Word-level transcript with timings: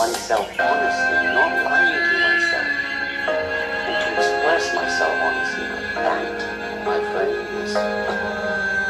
oneself 0.00 0.48
honestly, 0.58 1.16
not 1.36 1.52
lying 1.60 1.92
to 1.92 2.16
myself, 2.24 2.72
and 3.28 3.96
to 4.00 4.08
express 4.16 4.74
myself 4.74 5.12
honestly. 5.28 5.66
That, 5.92 6.40
my 6.88 6.98
friend, 7.12 7.28
is 7.60 7.74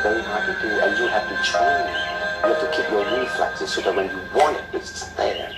very 0.06 0.22
hard 0.22 0.46
to 0.46 0.54
do, 0.62 0.70
and 0.70 0.96
you 0.96 1.08
have 1.08 1.26
to 1.26 1.36
train. 1.42 1.82
You 2.46 2.54
have 2.54 2.60
to 2.62 2.70
keep 2.70 2.88
your 2.92 3.02
reflexes 3.18 3.72
so 3.72 3.80
that 3.80 3.96
when 3.96 4.06
you 4.06 4.22
want 4.36 4.56
it, 4.56 4.64
it's 4.72 5.08
there. 5.18 5.50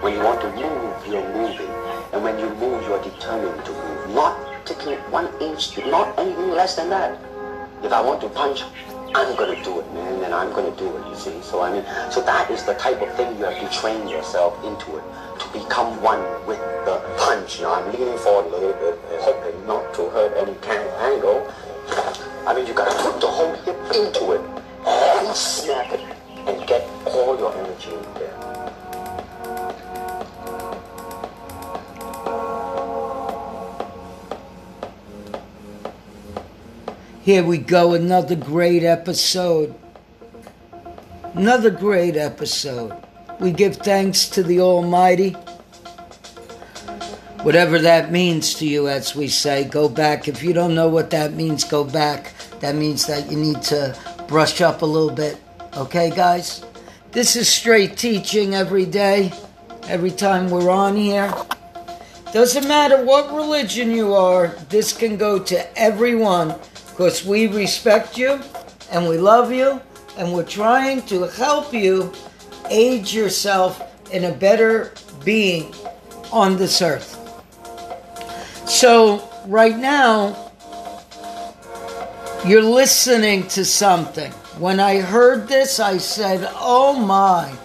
When 0.00 0.14
you 0.14 0.20
want 0.20 0.40
to 0.40 0.50
move, 0.56 1.06
you're 1.06 1.34
moving, 1.36 1.68
and 2.14 2.24
when 2.24 2.38
you 2.38 2.48
move, 2.54 2.82
you're 2.88 3.04
determined 3.04 3.62
to 3.66 3.72
move, 3.72 4.14
not 4.14 4.40
taking 4.64 4.96
one 5.12 5.28
inch, 5.42 5.76
not 5.84 6.18
anything 6.18 6.48
less 6.52 6.76
than 6.76 6.88
that. 6.88 7.20
If 7.82 7.92
I 7.92 8.00
want 8.00 8.22
to 8.22 8.30
punch, 8.30 8.64
I'm 9.14 9.34
gonna 9.36 9.62
do 9.64 9.80
it, 9.80 9.92
man, 9.94 10.22
and 10.24 10.34
I'm 10.34 10.52
gonna 10.52 10.74
do 10.76 10.94
it, 10.96 11.06
you 11.08 11.16
see. 11.16 11.40
So 11.42 11.62
I 11.62 11.72
mean, 11.72 11.84
so 12.10 12.20
that 12.22 12.50
is 12.50 12.64
the 12.64 12.74
type 12.74 13.00
of 13.00 13.12
thing 13.14 13.36
you 13.38 13.44
have 13.44 13.58
to 13.58 13.78
train 13.78 14.06
yourself 14.08 14.52
into 14.64 14.96
it, 14.98 15.04
to 15.40 15.48
become 15.52 16.00
one 16.02 16.20
with 16.46 16.58
the 16.84 17.00
punch. 17.16 17.60
Now 17.60 17.74
I'm 17.74 17.92
leaning 17.92 18.18
forward 18.18 18.52
a 18.52 18.56
little 18.56 18.72
bit, 18.74 18.98
uh, 19.10 19.22
hoping 19.22 19.66
not 19.66 19.94
to 19.94 20.08
hurt 20.10 20.36
any 20.36 20.54
kind 20.56 20.80
of 20.80 20.92
angle. 21.00 21.52
I 22.46 22.54
mean, 22.54 22.66
you 22.66 22.74
gotta 22.74 22.94
put 23.02 23.20
the 23.20 23.26
whole 23.26 23.54
hip 23.64 23.78
into 23.94 24.32
it, 24.32 24.42
and 24.86 25.36
snap 25.36 25.92
it, 25.92 26.00
Here 37.28 37.44
we 37.44 37.58
go, 37.58 37.92
another 37.92 38.34
great 38.34 38.82
episode. 38.82 39.74
Another 41.34 41.68
great 41.68 42.16
episode. 42.16 42.96
We 43.38 43.52
give 43.52 43.76
thanks 43.76 44.30
to 44.30 44.42
the 44.42 44.62
Almighty. 44.62 45.32
Whatever 47.42 47.80
that 47.80 48.10
means 48.10 48.54
to 48.54 48.66
you, 48.66 48.88
as 48.88 49.14
we 49.14 49.28
say, 49.28 49.64
go 49.64 49.90
back. 49.90 50.26
If 50.26 50.42
you 50.42 50.54
don't 50.54 50.74
know 50.74 50.88
what 50.88 51.10
that 51.10 51.34
means, 51.34 51.64
go 51.64 51.84
back. 51.84 52.32
That 52.60 52.76
means 52.76 53.06
that 53.08 53.30
you 53.30 53.36
need 53.36 53.60
to 53.64 53.94
brush 54.26 54.62
up 54.62 54.80
a 54.80 54.86
little 54.86 55.14
bit. 55.14 55.36
Okay, 55.76 56.08
guys? 56.08 56.64
This 57.10 57.36
is 57.36 57.46
straight 57.46 57.98
teaching 57.98 58.54
every 58.54 58.86
day, 58.86 59.34
every 59.82 60.12
time 60.12 60.48
we're 60.48 60.70
on 60.70 60.96
here. 60.96 61.30
Doesn't 62.32 62.66
matter 62.66 63.04
what 63.04 63.30
religion 63.34 63.90
you 63.90 64.14
are, 64.14 64.48
this 64.70 64.96
can 64.96 65.18
go 65.18 65.38
to 65.40 65.78
everyone 65.78 66.58
because 66.98 67.24
we 67.24 67.46
respect 67.46 68.18
you 68.18 68.40
and 68.90 69.08
we 69.08 69.16
love 69.16 69.52
you 69.52 69.80
and 70.16 70.34
we're 70.34 70.42
trying 70.42 71.00
to 71.02 71.22
help 71.28 71.72
you 71.72 72.12
age 72.70 73.14
yourself 73.14 73.80
in 74.12 74.24
a 74.24 74.32
better 74.32 74.92
being 75.24 75.72
on 76.32 76.56
this 76.56 76.82
earth. 76.82 77.14
So, 78.68 79.30
right 79.46 79.78
now, 79.78 80.50
you're 82.44 82.64
listening 82.64 83.46
to 83.48 83.64
something. 83.64 84.32
When 84.58 84.80
I 84.80 84.98
heard 84.98 85.46
this, 85.46 85.78
I 85.78 85.98
said, 85.98 86.50
Oh 86.56 86.98
my, 86.98 87.56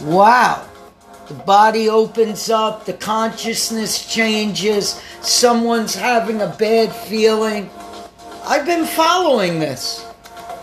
wow. 0.00 0.66
The 1.28 1.34
body 1.34 1.90
opens 1.90 2.48
up, 2.48 2.86
the 2.86 2.94
consciousness 2.94 4.10
changes, 4.10 5.02
someone's 5.20 5.94
having 5.94 6.40
a 6.40 6.56
bad 6.58 6.94
feeling. 6.94 7.68
I've 8.48 8.64
been 8.64 8.86
following 8.86 9.58
this. 9.58 10.06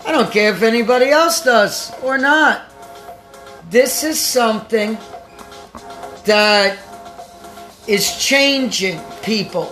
I 0.06 0.12
don't 0.12 0.32
care 0.32 0.54
if 0.54 0.62
anybody 0.62 1.10
else 1.10 1.44
does 1.44 1.92
or 2.02 2.16
not. 2.16 2.62
This 3.68 4.02
is 4.02 4.18
something 4.18 4.96
that 6.24 6.78
is 7.86 8.16
changing 8.16 8.98
people. 9.22 9.66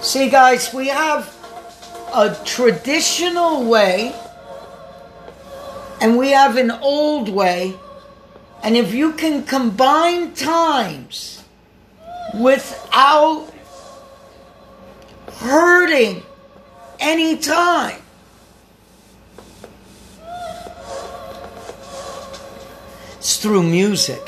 See, 0.00 0.30
guys, 0.30 0.74
we 0.74 0.88
have 0.88 1.32
a 2.12 2.36
traditional 2.44 3.66
way 3.66 4.12
and 6.00 6.18
we 6.18 6.30
have 6.30 6.56
an 6.56 6.72
old 6.72 7.28
way. 7.28 7.74
And 8.64 8.76
if 8.76 8.92
you 8.92 9.12
can 9.12 9.44
combine 9.44 10.34
times 10.34 11.44
without 12.34 13.46
hurting 15.34 16.24
any 17.02 17.36
time, 17.36 18.00
it's 23.16 23.36
through 23.38 23.64
music. 23.64 24.20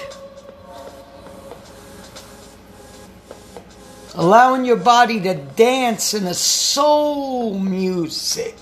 Allowing 4.16 4.64
your 4.64 4.76
body 4.76 5.20
to 5.20 5.34
dance 5.34 6.14
in 6.14 6.24
a 6.26 6.34
soul 6.34 7.58
music, 7.58 8.56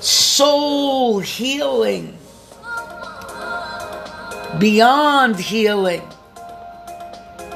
soul 0.00 1.18
healing, 1.18 2.16
beyond 4.58 5.38
healing. 5.38 6.02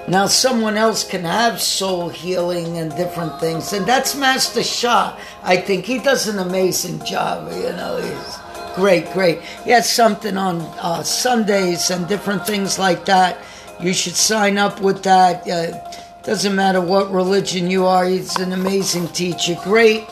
Now, 0.08 0.26
someone 0.26 0.76
else 0.76 1.04
can 1.04 1.24
have 1.24 1.60
soul 1.60 2.08
healing 2.08 2.78
and 2.78 2.90
different 2.96 3.38
things, 3.38 3.72
and 3.72 3.86
that's 3.86 4.16
Master 4.16 4.62
Sha. 4.62 5.16
I 5.42 5.56
think 5.56 5.84
he 5.84 5.98
does 5.98 6.26
an 6.26 6.38
amazing 6.38 7.04
job. 7.04 7.52
You 7.52 7.72
know, 7.72 8.00
he's 8.02 8.38
great, 8.74 9.12
great. 9.12 9.40
He 9.64 9.70
has 9.70 9.88
something 9.88 10.36
on 10.36 10.62
uh, 10.80 11.02
Sundays 11.02 11.90
and 11.90 12.08
different 12.08 12.46
things 12.46 12.78
like 12.78 13.04
that. 13.04 13.38
You 13.80 13.92
should 13.92 14.16
sign 14.16 14.58
up 14.58 14.80
with 14.80 15.02
that. 15.04 15.48
Uh, 15.48 15.78
doesn't 16.22 16.54
matter 16.54 16.80
what 16.80 17.10
religion 17.12 17.70
you 17.70 17.86
are. 17.86 18.04
He's 18.04 18.36
an 18.36 18.52
amazing 18.52 19.08
teacher. 19.08 19.56
Great. 19.62 20.04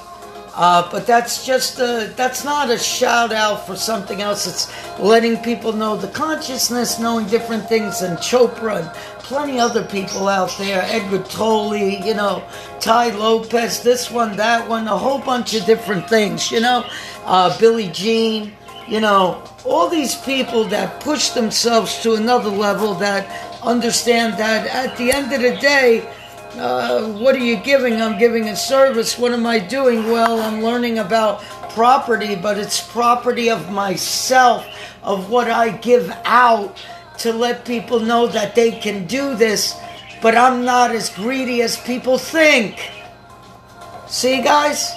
Uh, 0.54 0.88
but 0.91 1.06
that's 1.06 1.47
just 1.47 1.78
a, 1.78 2.12
that's 2.16 2.44
not 2.44 2.69
a 2.71 2.78
shout 2.78 3.32
out 3.32 3.65
for 3.66 3.77
something 3.77 4.21
else. 4.22 4.47
It's 4.47 4.98
letting 4.98 5.37
people 5.37 5.72
know 5.72 5.97
the 5.97 6.09
consciousness, 6.09 6.98
knowing 6.98 7.27
different 7.28 7.69
things, 7.69 8.03
and 8.03 8.19
Chopra 8.19 8.78
and 8.81 9.17
plenty 9.28 9.61
other 9.61 9.84
people 9.84 10.27
out 10.27 10.50
there. 10.59 10.81
Eckhart 10.83 11.28
Tolle, 11.28 11.77
you 11.77 12.15
know, 12.15 12.43
Tai 12.81 13.11
Lopez, 13.11 13.83
this 13.83 14.11
one, 14.11 14.34
that 14.39 14.66
one, 14.66 14.89
a 14.89 14.97
whole 14.97 15.19
bunch 15.19 15.55
of 15.55 15.66
different 15.66 16.09
things. 16.09 16.50
You 16.50 16.61
know, 16.61 16.89
uh, 17.25 17.56
Billie 17.59 17.89
Jean. 17.89 18.53
You 18.89 19.00
know, 19.00 19.44
all 19.66 19.91
these 19.91 20.15
people 20.15 20.65
that 20.65 21.03
push 21.03 21.28
themselves 21.28 22.03
to 22.03 22.15
another 22.15 22.49
level 22.49 22.94
that 22.94 23.28
understand 23.62 24.39
that 24.39 24.66
at 24.66 24.97
the 24.97 25.12
end 25.12 25.31
of 25.31 25.43
the 25.43 25.60
day, 25.60 26.10
uh, 26.55 27.06
what 27.12 27.34
are 27.34 27.45
you 27.45 27.56
giving? 27.56 28.00
I'm 28.00 28.19
giving 28.19 28.49
a 28.49 28.56
service. 28.56 29.19
What 29.19 29.33
am 29.33 29.45
I 29.45 29.59
doing? 29.59 30.05
Well, 30.05 30.41
I'm 30.41 30.62
learning 30.62 31.00
about 31.00 31.43
property, 31.75 32.34
but 32.34 32.56
it's 32.56 32.81
property 32.81 33.50
of 33.50 33.71
myself, 33.71 34.66
of 35.03 35.28
what 35.28 35.50
I 35.50 35.69
give 35.69 36.10
out 36.25 36.83
to 37.18 37.32
let 37.32 37.64
people 37.64 38.00
know 38.00 38.26
that 38.28 38.54
they 38.54 38.72
can 38.72 39.06
do 39.06 39.34
this, 39.34 39.76
but 40.22 40.36
I'm 40.36 40.64
not 40.64 40.92
as 40.92 41.10
greedy 41.10 41.62
as 41.62 41.76
people 41.76 42.18
think. 42.18 42.90
See, 44.06 44.42
guys? 44.42 44.92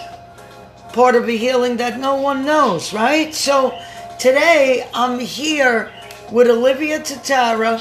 Part 0.93 1.15
of 1.15 1.27
a 1.27 1.37
healing 1.37 1.77
that 1.77 1.99
no 1.99 2.15
one 2.15 2.45
knows, 2.45 2.93
right? 2.93 3.33
So 3.33 3.77
today 4.19 4.87
I'm 4.93 5.19
here 5.19 5.91
with 6.31 6.47
Olivia 6.47 6.99
Tatara 6.99 7.79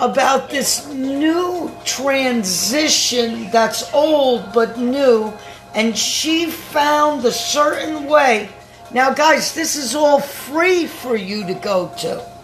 about 0.00 0.50
this 0.50 0.86
new 0.88 1.70
transition 1.84 3.50
that's 3.50 3.92
old 3.94 4.52
but 4.52 4.78
new, 4.78 5.32
and 5.74 5.96
she 5.96 6.46
found 6.50 7.24
a 7.24 7.32
certain 7.32 8.06
way. 8.06 8.48
Now, 8.92 9.12
guys, 9.12 9.54
this 9.54 9.76
is 9.76 9.94
all 9.94 10.20
free 10.20 10.86
for 10.86 11.16
you 11.16 11.46
to 11.46 11.54
go 11.54 11.92
to. 11.98 12.35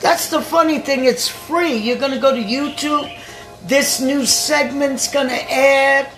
That's 0.00 0.30
the 0.30 0.40
funny 0.40 0.78
thing, 0.78 1.04
it's 1.04 1.28
free. 1.28 1.76
You're 1.76 1.98
going 1.98 2.12
to 2.12 2.18
go 2.18 2.34
to 2.34 2.42
YouTube. 2.42 3.16
This 3.64 4.00
new 4.00 4.24
segment's 4.24 5.12
going 5.12 5.28
to 5.28 5.52
add. 5.52 6.10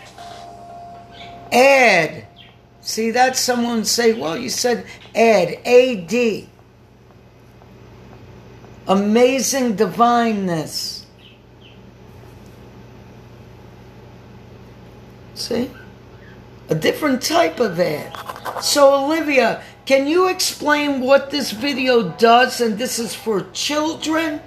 Add. 1.50 2.26
See 2.80 3.10
that? 3.10 3.36
Someone 3.36 3.84
say, 3.84 4.12
well, 4.12 4.36
you 4.36 4.48
said 4.48 4.86
add. 5.14 5.58
A 5.64 5.96
D 6.06 6.48
amazing 8.86 9.76
divineness. 9.76 11.06
See? 15.34 15.70
A 16.68 16.74
different 16.74 17.22
type 17.22 17.60
of 17.60 17.78
ad. 17.78 18.16
So, 18.62 19.04
Olivia, 19.04 19.62
can 19.86 20.06
you 20.06 20.28
explain 20.28 21.00
what 21.00 21.30
this 21.30 21.50
video 21.50 22.10
does? 22.10 22.60
And 22.60 22.78
this 22.78 22.98
is 22.98 23.14
for 23.14 23.46
children 23.52 24.40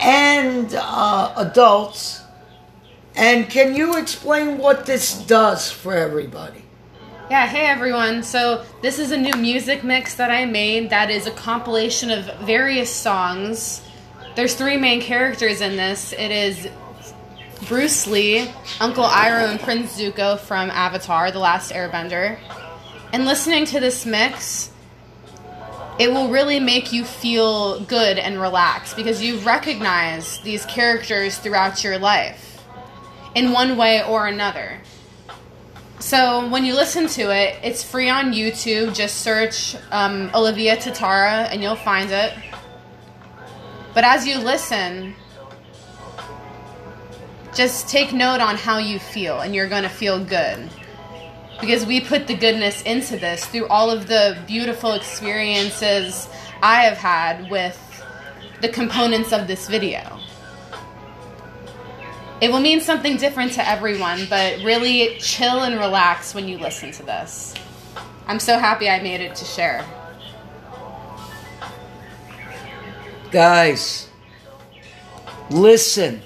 and 0.00 0.74
uh, 0.74 1.34
adults. 1.36 2.22
And 3.14 3.48
can 3.48 3.74
you 3.74 3.96
explain 3.96 4.58
what 4.58 4.86
this 4.86 5.14
does 5.26 5.70
for 5.70 5.94
everybody? 5.94 6.62
Yeah, 7.30 7.46
hey 7.46 7.66
everyone. 7.66 8.22
So, 8.22 8.64
this 8.82 8.98
is 8.98 9.10
a 9.10 9.16
new 9.16 9.32
music 9.32 9.82
mix 9.82 10.14
that 10.14 10.30
I 10.30 10.44
made 10.44 10.90
that 10.90 11.10
is 11.10 11.26
a 11.26 11.32
compilation 11.32 12.10
of 12.10 12.24
various 12.40 12.90
songs 12.90 13.82
there's 14.36 14.54
three 14.54 14.76
main 14.76 15.00
characters 15.00 15.62
in 15.62 15.76
this. 15.76 16.12
It 16.12 16.30
is 16.30 16.68
Bruce 17.68 18.06
Lee, 18.06 18.50
Uncle 18.80 19.04
Iroh, 19.04 19.50
and 19.50 19.58
Prince 19.58 19.98
Zuko 19.98 20.38
from 20.38 20.70
Avatar: 20.70 21.30
The 21.30 21.38
Last 21.38 21.72
Airbender. 21.72 22.38
And 23.16 23.24
listening 23.24 23.64
to 23.68 23.80
this 23.80 24.04
mix, 24.04 24.70
it 25.98 26.12
will 26.12 26.28
really 26.28 26.60
make 26.60 26.92
you 26.92 27.02
feel 27.02 27.80
good 27.80 28.18
and 28.18 28.38
relaxed 28.38 28.94
because 28.94 29.22
you 29.22 29.38
recognize 29.38 30.38
these 30.40 30.66
characters 30.66 31.38
throughout 31.38 31.82
your 31.82 31.98
life 31.98 32.62
in 33.34 33.52
one 33.52 33.78
way 33.78 34.04
or 34.04 34.26
another. 34.26 34.82
So 35.98 36.46
when 36.50 36.66
you 36.66 36.74
listen 36.74 37.06
to 37.06 37.34
it, 37.34 37.58
it's 37.62 37.82
free 37.82 38.10
on 38.10 38.34
YouTube. 38.34 38.94
Just 38.94 39.22
search 39.22 39.76
um, 39.90 40.30
Olivia 40.34 40.76
Tatara 40.76 41.48
and 41.50 41.62
you'll 41.62 41.74
find 41.74 42.10
it. 42.10 42.34
But 43.94 44.04
as 44.04 44.26
you 44.26 44.36
listen, 44.36 45.14
just 47.54 47.88
take 47.88 48.12
note 48.12 48.42
on 48.42 48.56
how 48.56 48.76
you 48.76 48.98
feel, 48.98 49.40
and 49.40 49.54
you're 49.54 49.70
going 49.70 49.84
to 49.84 49.88
feel 49.88 50.22
good. 50.22 50.68
Because 51.60 51.86
we 51.86 52.00
put 52.00 52.26
the 52.26 52.34
goodness 52.34 52.82
into 52.82 53.16
this 53.16 53.44
through 53.46 53.66
all 53.68 53.90
of 53.90 54.06
the 54.06 54.38
beautiful 54.46 54.92
experiences 54.92 56.28
I 56.62 56.82
have 56.82 56.98
had 56.98 57.50
with 57.50 57.82
the 58.60 58.68
components 58.68 59.32
of 59.32 59.46
this 59.46 59.68
video. 59.68 60.18
It 62.40 62.50
will 62.50 62.60
mean 62.60 62.80
something 62.80 63.16
different 63.16 63.52
to 63.52 63.66
everyone, 63.66 64.26
but 64.28 64.62
really 64.62 65.16
chill 65.18 65.62
and 65.62 65.78
relax 65.78 66.34
when 66.34 66.46
you 66.48 66.58
listen 66.58 66.92
to 66.92 67.02
this. 67.02 67.54
I'm 68.26 68.38
so 68.38 68.58
happy 68.58 68.90
I 68.90 69.02
made 69.02 69.20
it 69.22 69.34
to 69.36 69.44
share. 69.44 69.84
Guys, 73.30 74.08
listen. 75.50 76.20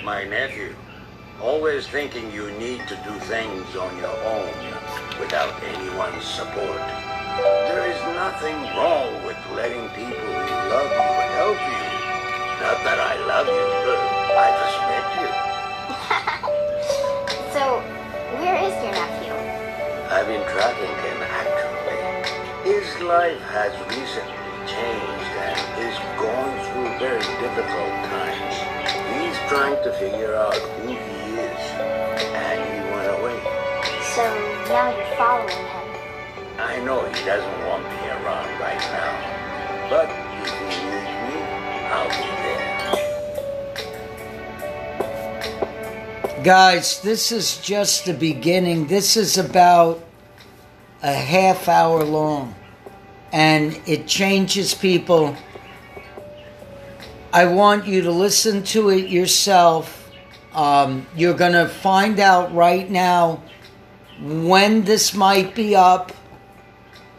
Like 0.00 0.04
my 0.04 0.24
nephew. 0.24 0.74
Always 1.40 1.86
thinking 1.86 2.30
you 2.32 2.50
need 2.52 2.80
to 2.88 2.96
do 3.04 3.12
things 3.20 3.64
on 3.76 3.96
your 3.98 4.16
own 4.24 4.52
without 5.18 5.62
anyone's 5.62 6.24
support. 6.24 6.80
There 7.68 7.90
is 7.90 8.00
nothing 8.14 8.56
wrong 8.76 9.24
with 9.24 9.36
letting 9.54 9.88
people 9.90 10.20
who 10.20 10.54
love 10.72 10.90
you 10.90 11.20
help 11.36 11.60
you. 11.60 11.80
Not 12.60 12.78
that 12.84 12.98
I 13.00 13.14
love 13.26 13.46
you, 13.46 13.66
but 13.86 14.00
I 14.36 14.48
respect 14.64 15.10
you. 15.20 15.30
So, 17.50 17.82
where 18.38 18.62
is 18.62 18.72
your 18.78 18.92
nephew? 18.94 19.34
I've 20.08 20.26
been 20.28 20.46
tracking 20.54 20.94
him 21.02 21.18
actually. 21.26 22.70
His 22.72 23.02
life 23.02 23.40
has 23.50 23.74
recently 23.90 24.40
changed 24.70 25.32
and 25.34 25.58
is 25.82 25.98
going 26.14 26.54
through 26.70 26.98
very 27.02 27.26
difficult 27.42 27.90
times. 28.06 28.29
He's 29.50 29.58
trying 29.58 29.82
to 29.82 29.92
figure 29.94 30.36
out 30.36 30.54
who 30.54 30.86
he 30.86 30.94
is, 30.94 31.60
and 32.38 32.62
he 32.62 32.78
went 32.94 33.10
away. 33.18 33.34
So, 34.14 34.22
now 34.68 34.94
you're 34.96 35.16
following 35.16 35.48
him. 35.50 35.88
I 36.56 36.78
know 36.84 37.04
he 37.08 37.24
doesn't 37.24 37.66
want 37.66 37.82
me 37.82 38.10
around 38.10 38.60
right 38.60 38.78
now, 38.78 39.12
but 39.90 40.08
if 40.46 40.54
he 40.54 40.66
needs 40.86 41.10
me, 41.26 41.38
I'll 41.90 42.14
be 42.14 42.30
there. 46.28 46.44
Guys, 46.44 47.00
this 47.00 47.32
is 47.32 47.58
just 47.58 48.04
the 48.04 48.14
beginning. 48.14 48.86
This 48.86 49.16
is 49.16 49.36
about 49.36 50.00
a 51.02 51.12
half 51.12 51.66
hour 51.68 52.04
long 52.04 52.54
and 53.32 53.80
it 53.84 54.06
changes 54.06 54.74
people. 54.74 55.36
I 57.32 57.44
want 57.44 57.86
you 57.86 58.02
to 58.02 58.10
listen 58.10 58.64
to 58.64 58.90
it 58.90 59.08
yourself. 59.08 60.10
Um, 60.52 61.06
you're 61.14 61.34
going 61.34 61.52
to 61.52 61.68
find 61.68 62.18
out 62.18 62.52
right 62.52 62.90
now 62.90 63.40
when 64.20 64.82
this 64.82 65.14
might 65.14 65.54
be 65.54 65.76
up, 65.76 66.10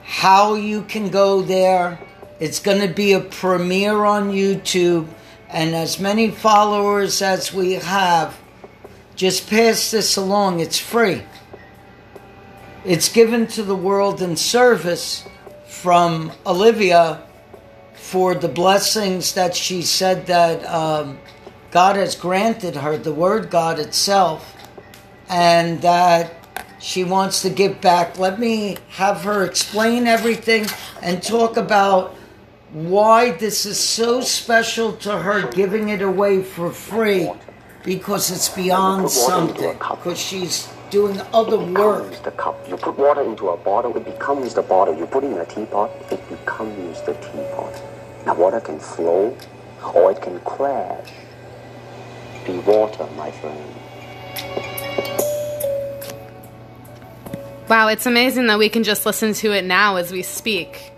how 0.04 0.56
you 0.56 0.81
can 0.81 1.08
go 1.08 1.42
there. 1.42 1.98
It's 2.42 2.60
going 2.60 2.86
to 2.86 2.94
be 2.94 3.13
a 3.13 3.22
premiere 3.22 4.04
on 4.04 4.34
YouTube, 4.34 5.08
and 5.48 5.74
as 5.74 5.98
many 5.98 6.30
followers 6.30 7.22
as 7.22 7.54
we 7.54 7.74
have, 7.74 8.38
just 9.16 9.50
pass 9.50 9.92
this 9.92 10.18
along. 10.18 10.60
It's 10.60 10.78
free. 10.78 11.24
It's 12.84 13.08
given 13.08 13.48
to 13.48 13.63
the 13.63 13.78
world 13.78 14.22
in 14.22 14.36
service 14.36 15.24
from 15.68 16.34
Olivia 16.46 17.24
for 18.12 18.36
the 18.36 18.50
blessings 18.50 19.36
that 19.36 19.56
she 19.56 19.81
said 19.81 20.25
that 20.25 20.66
um, 20.66 21.18
God 21.72 21.96
has 21.96 22.13
granted 22.13 22.75
her, 22.75 22.98
the 22.98 23.13
Word 23.13 23.50
God 23.50 23.80
itself, 23.80 24.54
and 25.30 25.81
that 25.81 26.34
she 26.78 27.06
wants 27.06 27.42
to 27.44 27.50
give 27.50 27.80
back. 27.80 28.19
Let 28.19 28.38
me 28.38 28.75
have 28.90 29.22
her 29.22 29.46
explain 29.46 30.08
everything 30.08 30.66
and 31.02 31.24
talk 31.24 31.56
about 31.56 32.13
why 32.74 33.31
this 33.31 33.66
is 33.66 33.80
so 33.80 34.19
special 34.19 34.92
to 34.98 35.18
her 35.18 35.50
giving 35.50 35.88
it 35.88 36.02
away 36.02 36.44
for 36.44 36.69
free 36.69 37.31
because 37.86 38.30
it's 38.30 38.50
beyond 38.50 39.10
something 39.10 39.72
because 39.78 40.19
she's 40.19 40.68
doing 40.90 41.22
other 41.34 41.58
work 41.58 42.12
the 42.24 42.31
cup. 42.31 42.60
You 42.68 42.75
put 42.75 42.98
water 42.98 43.22
into 43.22 43.48
a 43.52 43.58
bottle, 43.58 43.96
it 43.96 44.04
becomes 44.04 44.54
the 44.54 44.63
bottle. 44.63 44.98
You 44.98 45.06
put 45.06 45.24
it 45.24 45.31
in 45.31 45.38
a 45.38 45.46
teapot, 45.46 45.90
it 46.12 46.19
becomes 46.30 47.02
the 47.04 47.13
teapot. 47.13 47.81
Now 48.26 48.36
water 48.36 48.60
can 48.60 48.80
flow 48.80 49.36
or 49.94 50.12
it 50.12 50.22
can 50.22 50.40
crash. 50.42 51.12
Be 52.46 52.58
water, 52.60 53.08
my 53.16 53.32
friend. 53.32 53.75
Wow, 57.70 57.88
it's 57.88 58.06
amazing 58.06 58.48
that 58.48 58.60
we 58.60 58.68
can 58.68 58.84
just 58.84 59.06
listen 59.06 59.34
to 59.36 59.54
it 59.54 59.63
now 59.63 59.96
as 59.96 60.12
we 60.12 60.24
speak. 60.24 60.92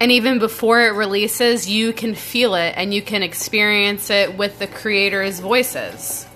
And 0.00 0.10
even 0.10 0.38
before 0.38 0.80
it 0.80 0.92
releases, 0.92 1.68
you 1.68 1.92
can 1.92 2.14
feel 2.14 2.54
it 2.54 2.72
and 2.76 2.94
you 2.94 3.02
can 3.02 3.22
experience 3.22 4.08
it 4.08 4.38
with 4.38 4.58
the 4.58 4.66
creator's 4.66 5.40
voices. 5.40 6.26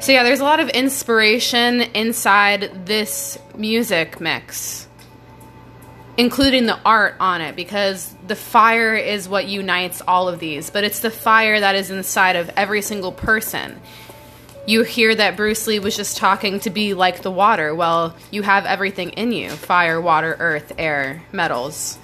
So, 0.00 0.10
yeah, 0.10 0.24
there's 0.24 0.40
a 0.40 0.44
lot 0.44 0.58
of 0.58 0.68
inspiration 0.70 1.82
inside 1.82 2.86
this 2.86 3.38
music 3.54 4.20
mix, 4.20 4.88
including 6.22 6.66
the 6.66 6.78
art 6.84 7.16
on 7.18 7.40
it, 7.40 7.56
because 7.56 8.14
the 8.28 8.36
fire 8.36 8.94
is 8.94 9.28
what 9.28 9.48
unites 9.48 10.00
all 10.06 10.28
of 10.28 10.38
these, 10.38 10.70
but 10.70 10.84
it's 10.84 11.00
the 11.00 11.10
fire 11.10 11.58
that 11.58 11.74
is 11.74 11.90
inside 11.90 12.36
of 12.36 12.48
every 12.56 12.80
single 12.80 13.10
person. 13.10 13.76
You 14.64 14.84
hear 14.84 15.12
that 15.16 15.36
Bruce 15.36 15.66
Lee 15.66 15.80
was 15.80 15.96
just 15.96 16.16
talking 16.16 16.60
to 16.60 16.70
be 16.70 16.94
like 16.94 17.22
the 17.22 17.30
water. 17.32 17.74
Well, 17.74 18.14
you 18.30 18.42
have 18.42 18.66
everything 18.66 19.10
in 19.10 19.32
you 19.32 19.50
fire, 19.50 20.00
water, 20.00 20.36
earth, 20.38 20.72
air, 20.78 21.24
metals. 21.32 21.98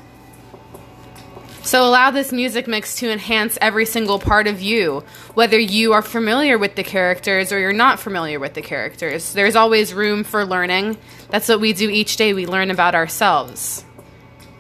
So 1.62 1.84
allow 1.84 2.10
this 2.10 2.32
music 2.32 2.66
mix 2.66 2.96
to 2.96 3.12
enhance 3.12 3.56
every 3.60 3.87
single 3.87 4.18
part 4.18 4.48
of 4.48 4.60
you, 4.60 5.04
whether 5.34 5.60
you 5.60 5.92
are 5.92 6.02
familiar 6.02 6.58
with 6.58 6.75
the 6.75 6.82
characters 6.82 7.52
or 7.52 7.60
you're 7.60 7.72
not 7.72 8.00
familiar 8.00 8.40
with 8.40 8.54
the 8.54 8.62
characters. 8.62 9.32
There's 9.32 9.54
always 9.54 9.94
room 9.94 10.25
for 10.25 10.44
learning. 10.44 10.96
That's 11.30 11.48
what 11.48 11.60
we 11.60 11.72
do 11.72 11.88
each 11.88 12.16
day. 12.16 12.32
We 12.34 12.46
learn 12.46 12.72
about 12.72 12.96
ourselves 12.96 13.84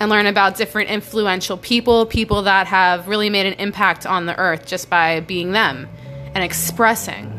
and 0.00 0.10
learn 0.10 0.26
about 0.26 0.56
different 0.56 0.90
influential 0.90 1.56
people, 1.56 2.06
people 2.06 2.42
that 2.42 2.66
have 2.66 3.08
really 3.08 3.30
made 3.30 3.46
an 3.46 3.54
impact 3.54 4.06
on 4.06 4.26
the 4.26 4.38
earth 4.38 4.66
just 4.66 4.88
by 4.88 5.20
being 5.20 5.52
them 5.52 5.88
and 6.34 6.44
expressing. 6.44 7.34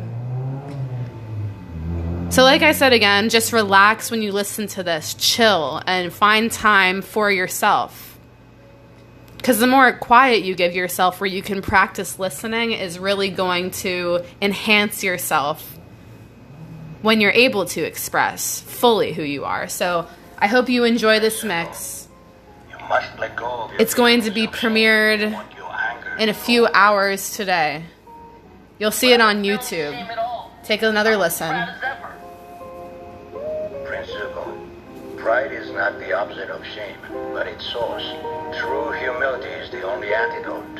So, 2.31 2.43
like 2.43 2.61
I 2.61 2.73
said 2.73 2.93
again, 2.93 3.29
just 3.29 3.53
relax 3.53 4.11
when 4.11 4.21
you 4.21 4.31
listen 4.31 4.67
to 4.67 4.83
this, 4.83 5.15
chill, 5.15 5.81
and 5.87 6.13
find 6.13 6.51
time 6.51 7.01
for 7.01 7.31
yourself. 7.31 8.19
Because 9.37 9.57
the 9.57 9.65
more 9.65 9.93
quiet 9.93 10.43
you 10.43 10.53
give 10.53 10.75
yourself, 10.75 11.19
where 11.19 11.29
you 11.29 11.41
can 11.41 11.63
practice 11.63 12.19
listening, 12.19 12.73
is 12.73 12.99
really 12.99 13.29
going 13.29 13.71
to 13.71 14.23
enhance 14.41 15.03
yourself 15.03 15.79
when 17.01 17.19
you're 17.19 17.31
able 17.31 17.65
to 17.65 17.81
express 17.81 18.61
fully 18.61 19.13
who 19.13 19.23
you 19.23 19.45
are. 19.45 19.67
So, 19.67 20.07
I 20.37 20.45
hope 20.45 20.69
you 20.69 20.83
enjoy 20.83 21.19
this 21.19 21.43
mix. 21.43 21.98
It's 23.79 23.93
going 23.93 24.21
to 24.21 24.31
be 24.31 24.47
feelings 24.47 24.55
of 24.55 24.59
shame, 24.61 24.71
premiered 24.71 25.33
what 25.33 25.55
your 25.55 25.71
anger 25.71 26.15
in 26.17 26.29
a 26.29 26.33
few 26.33 26.67
hours 26.73 27.35
today. 27.35 27.83
You'll 28.79 28.91
see 28.91 29.13
it 29.13 29.21
on 29.21 29.43
YouTube. 29.43 29.93
Take 30.63 30.81
another 30.81 31.15
listen. 31.17 31.67
Prince 33.85 34.09
Zuko, 34.09 35.17
pride 35.17 35.51
is 35.51 35.71
not 35.71 35.99
the 35.99 36.13
opposite 36.13 36.49
of 36.49 36.65
shame, 36.65 36.97
but 37.33 37.47
its 37.47 37.65
source. 37.65 38.05
True 38.57 38.91
humility 38.91 39.49
is 39.49 39.69
the 39.69 39.83
only 39.83 40.13
antidote 40.13 40.78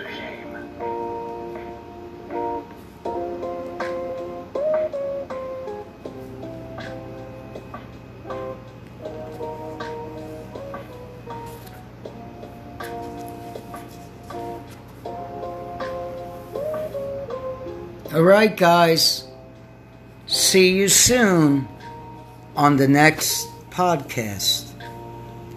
All 18.11 18.23
right, 18.23 18.57
guys. 18.57 19.23
See 20.25 20.71
you 20.71 20.87
soon 20.89 21.67
on 22.55 22.77
the 22.77 22.87
next 22.87 23.47
podcast. 23.69 24.68